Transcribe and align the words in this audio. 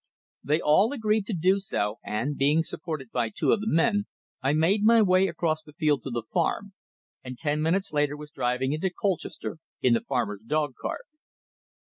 They 0.43 0.59
all 0.59 0.93
agreed 0.93 1.27
to 1.27 1.33
do 1.33 1.59
so, 1.59 1.99
and, 2.03 2.35
being 2.35 2.63
supported 2.63 3.11
by 3.11 3.29
two 3.29 3.51
of 3.51 3.59
the 3.61 3.69
men, 3.69 4.05
I 4.41 4.51
made 4.53 4.83
my 4.83 5.03
way 5.03 5.27
across 5.27 5.61
the 5.61 5.73
field 5.73 6.01
to 6.01 6.09
the 6.09 6.23
farm; 6.33 6.73
and 7.23 7.37
ten 7.37 7.61
minutes 7.61 7.93
later 7.93 8.17
was 8.17 8.31
driving 8.31 8.73
into 8.73 8.89
Colchester 8.89 9.59
in 9.79 9.93
the 9.93 10.01
farmer's 10.01 10.41
dog 10.41 10.73
cart. 10.81 11.05